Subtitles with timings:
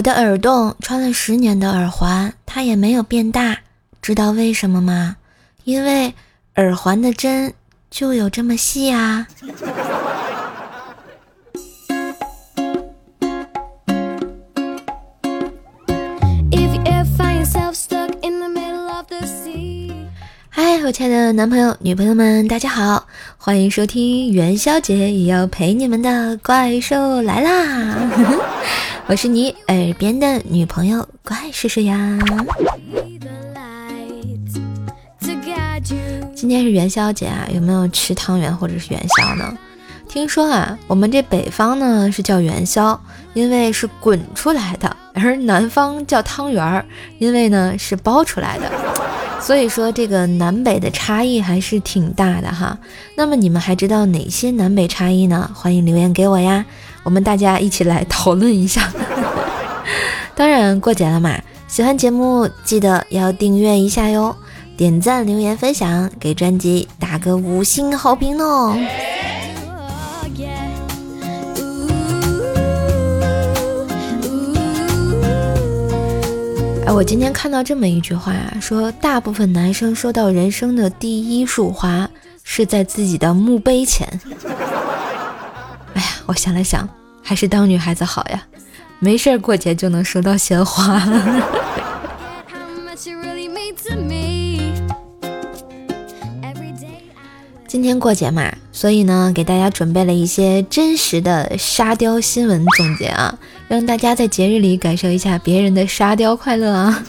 [0.00, 3.58] 我的耳洞穿了十年的耳环，它也没有变大，
[4.00, 5.16] 知道为什么吗？
[5.64, 6.14] 因为
[6.54, 7.52] 耳环的针
[7.90, 9.28] 就有这么细啊。
[20.82, 23.06] 我亲爱的男朋友、女朋友们，大家好，
[23.36, 27.96] 欢迎收听元宵节也要陪你们的怪兽来啦！
[29.06, 32.18] 我是你耳边的女朋友怪叔叔呀。
[36.34, 39.56] 今天是元宵节啊，有没有吃汤圆或者是元宵呢？
[40.08, 42.98] 听说啊，我们这北方呢是叫元宵，
[43.34, 46.84] 因为是滚出来的，而南方叫汤圆儿，
[47.18, 48.89] 因为呢是包出来的。
[49.40, 52.78] 所以说这个南北的差异还是挺大的哈。
[53.16, 55.50] 那么你们还知道哪些南北差异呢？
[55.54, 56.64] 欢迎留言给我呀，
[57.02, 58.92] 我们大家一起来讨论一下。
[60.36, 64.34] 当然过节了嘛，喜欢节目记得要订阅一下哟，
[64.76, 68.76] 点赞、留言、分享，给专辑打个五星好评哦。
[76.92, 82.08] 我今天看到这么一句话啊，说大部分男生收到人生的第一束花
[82.42, 84.06] 是在自己的墓碑前。
[85.94, 86.88] 哎呀，我想了想，
[87.22, 88.42] 还是当女孩子好呀，
[88.98, 91.00] 没事儿过节就能收到鲜花。
[97.70, 103.32] 今天过节嘛，所以呢，给大家准备了一些真实的沙雕新闻总结啊，
[103.68, 107.04] 让大家在节日里感受一下别人的沙雕快乐啊。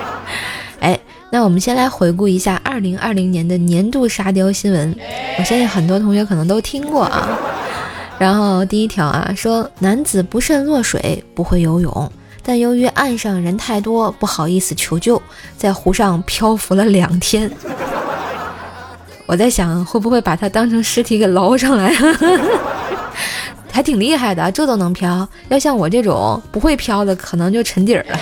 [0.80, 4.96] 哎，那我们先来回顾一下二零二零年的年度沙雕新闻，
[5.38, 7.38] 我相信很多同学可能都听过啊。
[8.18, 12.10] 然后第一条啊，说男子不慎落水，不会游泳，
[12.42, 15.20] 但由于岸上人太多，不好意思求救，
[15.58, 17.50] 在湖上漂浮了两天。
[19.26, 21.94] 我在想，会不会把它当成尸体给捞上来？
[23.70, 25.26] 还挺厉害的，这都能飘。
[25.48, 28.18] 要像我这种不会飘的，可能就沉底儿了。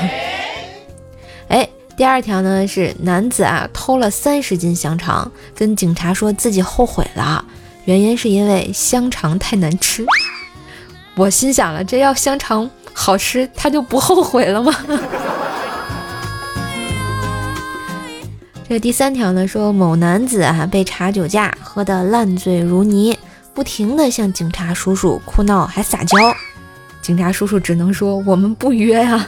[1.48, 7.44] 哎，第二条呢是男子啊偷了三十斤香肠，跟警察说自己后悔了，
[7.86, 10.04] 原因是因为香肠太难吃。
[11.16, 14.72] 我心想了，这要香肠好吃，他就不后悔了吗？
[18.70, 23.18] 这第三条呢，说某男子啊被查酒驾，喝得烂醉如泥，
[23.52, 26.16] 不停的向警察叔叔哭闹，还撒娇。
[27.02, 29.26] 警察叔叔只能说我们不约呀。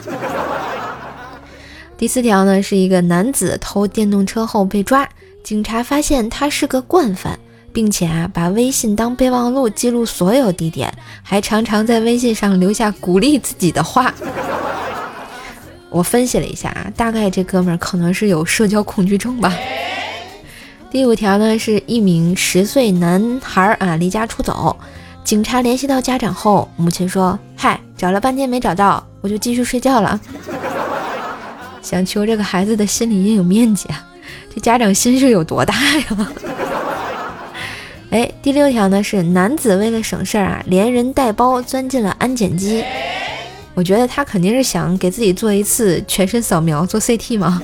[1.97, 5.05] 第四条呢，是一个男子偷电动车后被抓，
[5.43, 7.37] 警察发现他是个惯犯，
[7.73, 10.89] 并且啊把微信当备忘录记录所有地点，
[11.21, 14.13] 还常常在微信上留下鼓励自己的话。
[15.93, 19.53] 我分析了一下啊，大概这哥们儿可能是有社交恐惧症吧。
[20.89, 24.75] 第五条呢，是一名十岁男孩啊离家出走，
[25.23, 30.19] 警察联系到家长后，母亲说：“嗨，找了半天没找到，我就继续睡觉了。
[31.83, 34.03] ”想求这个孩子的心理阴影面积啊，
[34.53, 36.27] 这家长心是有多大呀？
[38.09, 42.83] 哎，第六条呢是男子为了省事儿啊，连人带包钻进了安检机。
[43.75, 47.61] 我觉得他肯定是想给自己做一次全身扫描，做 CT 吗？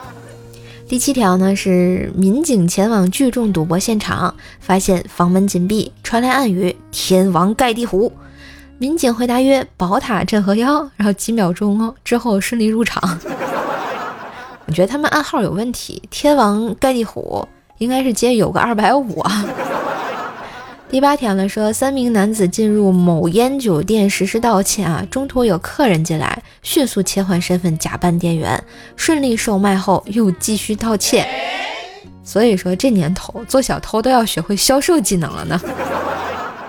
[0.88, 8.10] 第七条呢是民警前往聚众赌博现场，发现房门紧闭，传来暗语“天王盖地虎”。
[8.78, 13.18] 民警回答曰：“宝塔镇河妖。”然后几秒钟之后顺利入场。
[14.66, 19.44] 我觉得他们暗号有问题，“天王盖地虎”应该是接有个二百五啊。
[20.90, 28.60] 第八条呢说，三名男子进入某烟酒店实施盗窃啊，中途有客人进来，迅速切换身份，假扮店员，
[28.96, 31.24] 顺利售卖后又继续盗窃。
[32.24, 35.60] 所以说这年头做小偷都要学会销售技能了呢。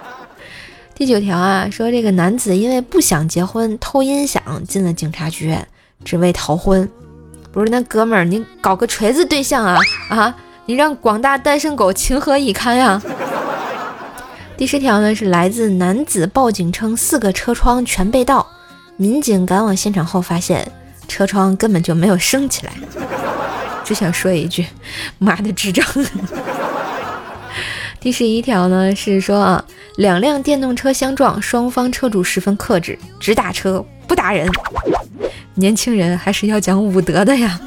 [0.93, 5.57] 第九条啊说，这个男子因为不想结婚，偷音响进了警察局，
[6.05, 6.87] 只为逃婚。
[7.51, 9.79] 不是那哥们儿，你搞个锤子对象啊
[10.09, 10.35] 啊！
[10.67, 13.01] 你让广大单身狗情何以堪呀？
[14.61, 18.45] 第十条呢是来自男子报警称四个车窗全被盗，
[18.95, 20.71] 民警赶往现场后发现
[21.07, 22.73] 车窗根本就没有升起来。
[23.83, 24.67] 只想说一句，
[25.17, 25.83] 妈的智障！
[27.99, 29.65] 第十一条呢是说啊，
[29.95, 34.47] 两辆电动车相撞，双方车主十分克制，只打车不打人。
[35.55, 37.59] 年轻人还是要讲武德的呀。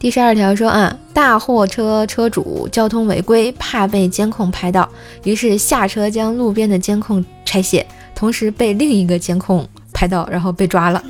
[0.00, 4.88] 第十二条说啊，大货车车主交通违规，怕被监控拍到，
[5.24, 11.02] 于是下车将路边的监控拆卸，同时被另一个监控拍到，然后被抓了。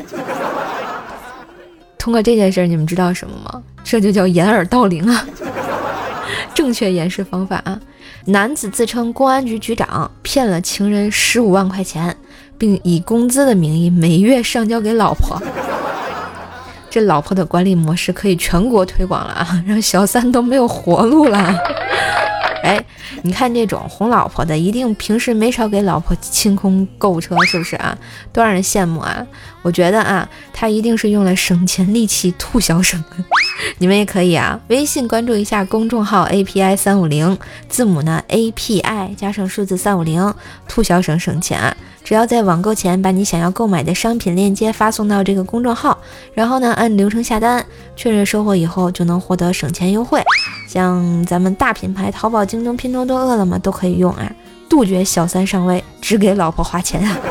[1.97, 3.63] 通过这件事儿，你们知道什么吗？
[3.85, 5.27] 这就叫掩耳盗铃啊！
[6.55, 7.81] 正确掩饰方法啊！
[8.25, 12.17] 男子自称公安局局长，骗了情人十五万块钱，
[12.59, 15.41] 并以工资的名义每月上交给老婆。
[16.93, 19.49] 这老婆的管理模式可以全国推广了啊！
[19.67, 21.59] 让小三都没有活路了。
[22.63, 22.79] 哎，
[23.23, 27.97] 你看这种哄老婆的，一定平时没少给老婆清空购物车，是不是啊？
[28.31, 29.27] 多让人羡慕啊！
[29.63, 33.03] 我觉得啊，他一定是用来省钱利器促销省。
[33.79, 37.39] 你们也可以啊，微信关注一下公众号 API 三五零，
[37.71, 40.35] 字母呢 API 加上数字三五零，
[40.69, 41.75] 促销省省钱。
[42.05, 45.97] 只要在网购前把你想要购买的商品链接发送到这个公众号，
[46.35, 47.65] 然后呢按流程下单，
[47.95, 50.23] 确认收货以后就能获得省钱优惠。
[50.69, 54.33] 像咱们大品牌淘宝、京东、拼多多、饿了么都可以用啊，
[54.69, 57.19] 杜绝小三上位，只给老婆花钱啊！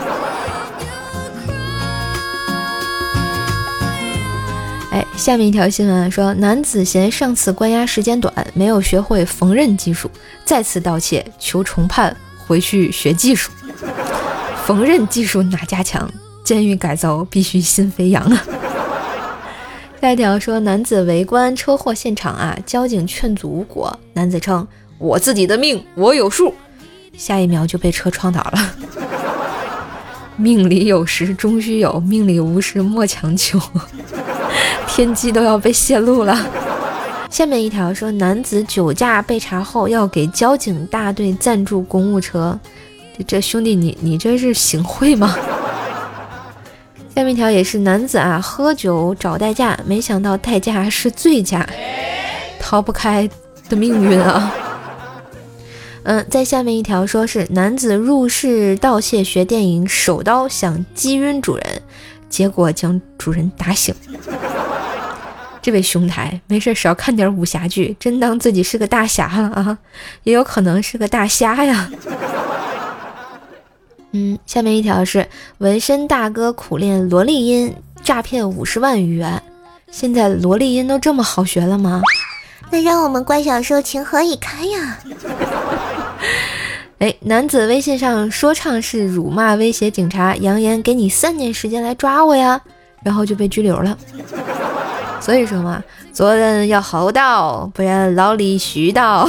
[4.91, 10.09] 哎，下面一条新闻说，男子嫌上次关押时间短，没有学会缝纫技术，
[10.45, 12.15] 再次盗窃，求重判，
[12.45, 13.51] 回去学技术。
[14.73, 16.09] 缝纫技术哪家强？
[16.45, 18.43] 监狱改造必须心飞扬啊！
[20.01, 24.65] 下一条说，男子围观车祸现场啊，交警劝阻无果，男子称
[24.97, 26.53] 我自己的命我有数，
[27.17, 28.75] 下一秒就被车撞倒了。
[30.37, 33.59] 命里有时终须有，命里无时莫强求，
[34.87, 36.47] 天机都要被泄露了。
[37.29, 42.57] 下面一条说，男子酒驾被查后要给交警大队赞助公务车。
[43.27, 45.37] 这兄弟，你你这是行贿吗？
[47.15, 51.67] 下面一条也是男子啊，喝酒找代驾，没想到代驾是醉驾，
[52.59, 53.29] 逃不开
[53.69, 54.51] 的命运啊。
[56.03, 61.81] 嗯，在下面一条说是男子入室盗窃学电影，手刀想击晕主人，
[62.27, 63.93] 结果将主人打醒。
[65.61, 69.77] 这位兄台，没事少看点武侠剧，真当自己是个大侠了啊？
[70.23, 71.91] 也有可能是个大虾呀。
[74.11, 75.27] 嗯，下面一条是
[75.59, 77.73] 纹身大哥苦练萝莉音，
[78.03, 79.41] 诈骗五十万余元。
[79.89, 82.01] 现在萝莉音都这么好学了吗？
[82.71, 84.97] 那让我们乖小兽情何以堪呀！
[86.99, 92.61] 哎，男子微信上说唱是辱骂威胁警察，扬言给你三年时间来抓我呀，
[93.03, 93.97] 然后就被拘留了。
[95.19, 95.83] 所以说嘛，
[96.13, 99.27] 做人要厚道，不然老李絮叨。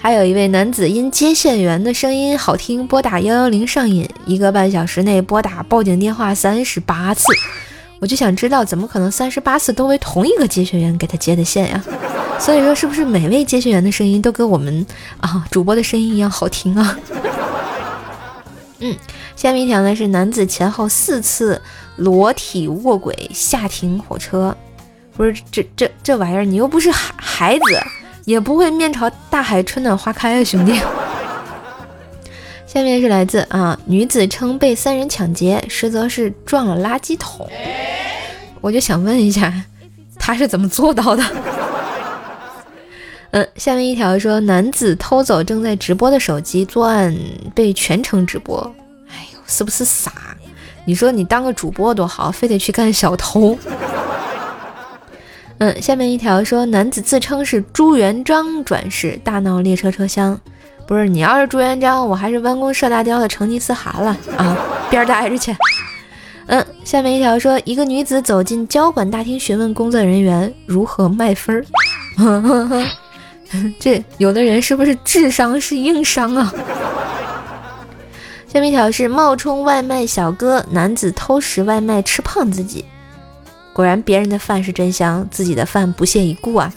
[0.00, 7.24] 还有一位男子因接线员的声音好听，拨打幺幺零上瘾，一个半小时内拨打报警电话三十八次。
[7.98, 11.84] 我就想知道，怎么可能三十八次都为同一个接线员给他接的线呀？
[12.38, 14.86] 所以说，是不是每位接线员的声音都跟我们
[15.20, 16.96] 啊主播的声音一样好听啊？
[18.78, 18.96] 嗯，
[19.34, 21.60] 下面一条呢是男子前后四次
[21.96, 24.56] 裸体卧轨下停火车，
[25.16, 27.64] 不是这这这玩意儿，你又不是孩孩子。
[28.28, 30.78] 也不会面朝大海春暖花开啊，兄弟。
[32.66, 37.48] 下面是来自啊，女子称被三人抢劫，实则是撞了垃圾桶。
[38.60, 39.50] 我就想问一下，
[40.18, 41.24] 他是怎么做到的？
[43.30, 47.16] 嗯，下面一条说，男子偷走正在直播的手机，作案
[47.54, 48.60] 被全程直播。
[49.08, 50.12] 哎呦，是不是傻？
[50.84, 53.56] 你说你当个主播多好，非得去干小偷？
[55.58, 60.38] 嗯，下面一条说，男子自称是朱元璋转世，大闹列车车厢。
[60.86, 64.56] 不是你要是朱元璋，我还是弯弓射大雕的成吉思汗了啊，
[64.88, 65.54] 边待着去。
[66.46, 71.64] 嗯，下面一条说，一个女子走进交管大厅询问工作人员如何卖分儿。
[73.80, 76.54] 这有的人是不是智商是硬伤啊？
[78.46, 82.84] 下面一条是冒充外卖小哥，男子偷食外卖吃胖自己。
[83.78, 86.72] 果然，别人的饭是真香，自己的饭不屑一顾啊。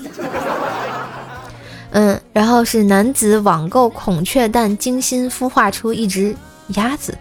[1.89, 6.35] 嗯，然后是男子网购孔雀蛋，精心孵化出一只
[6.75, 7.17] 鸭子。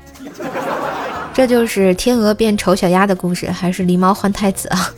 [1.32, 4.92] 这就是天鹅变丑小鸭的故事，还是狸猫换太子啊？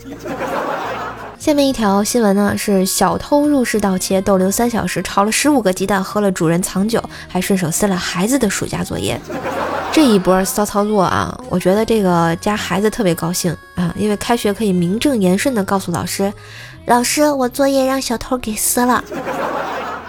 [1.39, 9.17] 下面一条新闻呢，是小偷入室盗窃，逗留三小时，炒了十五个鸡蛋，喝了主人藏酒，还顺手撕了孩子的暑假作业。
[9.93, 16.33] 这一波骚操作啊，我觉得这个家孩子特别高兴啊，因为开学可以名正言顺的告诉老师，
[16.87, 19.03] 老师，我作业让小偷给撕了。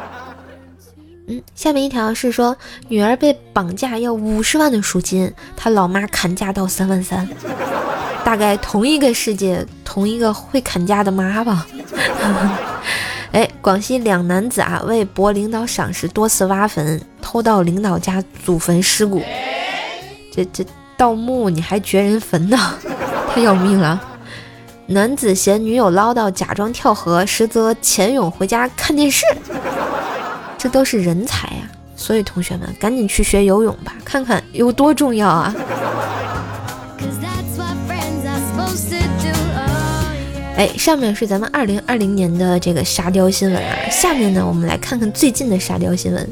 [1.28, 2.56] 嗯，下面一条是说，
[2.88, 7.28] 女儿被绑架要五十万的赎金，他老妈砍价到三万三，
[8.24, 11.66] 大概同一个世界，同一个会砍价的妈吧。
[13.32, 16.98] 哎，广西两男子啊为博领导赏识多次挖坟。
[17.20, 19.20] 偷盗领导家祖坟尸骨，
[20.34, 20.64] 这这
[20.96, 22.58] 盗墓你还掘人坟呢，
[23.32, 24.02] 太要命了。
[24.86, 29.24] 男子嫌女友唠叨，假装跳河，实则潜泳回家看电视，
[30.58, 31.70] 这都是人才呀！
[31.94, 35.54] 所以同学们赶紧去学游泳吧，看看有多重要啊！
[40.56, 46.28] 哎，上面是咱们二零二零年的这个沙雕新闻啊，下面呢，我们来看看最近的沙雕新闻。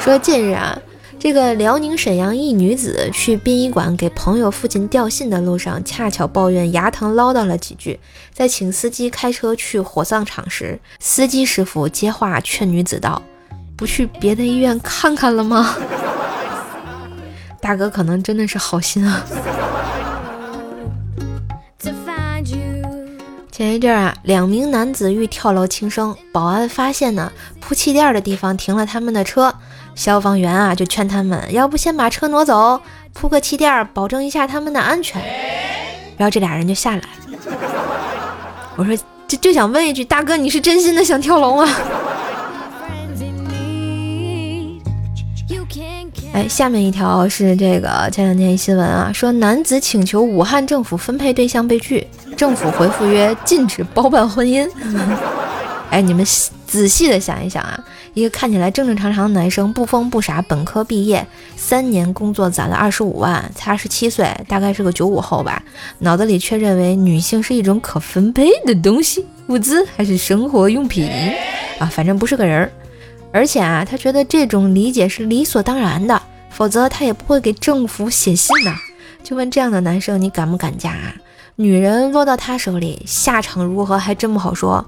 [0.00, 0.78] 说近日啊，
[1.22, 8.00] 这个辽宁沈阳一女子去殡仪馆给朋友父亲吊信的路上，恰巧抱怨牙疼，唠叨了几句。
[8.32, 13.20] 在请司机开车去火葬场时，司机师傅接话劝女子道
[13.76, 15.76] ：“不去别的医院看看了吗？”
[17.60, 19.22] 大哥可能真的是好心啊。
[23.52, 29.54] 前一阵啊，两名男子欲跳楼轻生，保安发现呢，铺气垫的地方停了他们的车，
[30.00, 32.80] 消防员啊就劝他们，要不先把车挪走，
[33.12, 35.20] 铺个气垫，保证一下他们的安全。
[36.16, 37.04] 然后这俩人就下来了。
[38.76, 38.96] 我说，
[39.28, 41.68] 就就想问一句，大哥，你是真心的想跳楼吗？
[46.32, 54.66] 哎，下面一条是这个前两天新闻啊，说男子请求武汉政府分配对象被拒，政府回复曰禁止包办婚姻。
[55.90, 56.24] 哎，你们
[56.70, 57.84] 仔细的想一想啊，
[58.14, 65.60] 一个看起来正正常常的男生，不疯不傻，本科毕业，三年工作攒了二十五万，才二十七岁，大概是个九五后吧，
[65.98, 71.10] 脑子里却认为女性是一种可分配的东西，物资还是生活用品
[71.80, 72.72] 啊，反正不是个人儿。
[73.32, 78.76] 而且啊，他觉得这种理解是理所当然的，否则他也不会给政府写信呐。
[79.24, 80.92] 就问这样的男生，你敢不敢嫁？
[80.92, 81.14] 啊？
[81.56, 84.86] 女人落到他手里，下场如何还真不好说。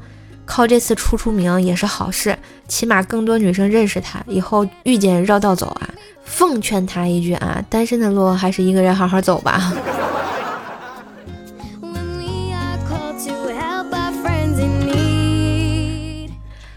[0.54, 5.88] 靠这次出出名也是好事，起码更多女生认识他，以后遇见绕道走啊。
[6.26, 9.72] 奉劝他一句啊，单身的路还是一个人好好走吧。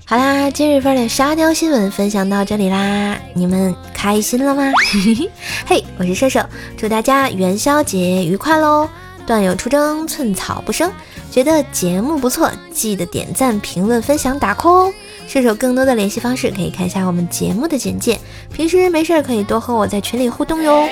[0.08, 4.72] 好啦，今日份的沙雕新闻分享到这里啦，你们开心了吗？
[5.68, 6.40] 嘿，我是射手，
[6.78, 8.88] 祝大家元宵节愉快喽！
[9.28, 10.90] 段友出征，寸草不生。
[11.36, 14.94] 觉得节目不错，记得点赞、评论、分享、打 call 哦。
[15.28, 18.18] 射手更多的联系方式可以看一下我们节目的简介，
[18.54, 20.88] 平时没事可以多和我在群里互动哟。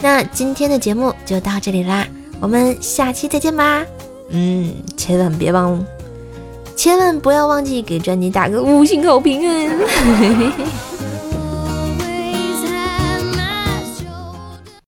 [0.00, 2.08] 那今天的节目就到这里啦，
[2.40, 3.84] 我们下期再见吧。
[4.30, 5.84] 嗯，千万别忘。
[6.74, 9.74] 千万不要忘记给专辑打个五星好评啊！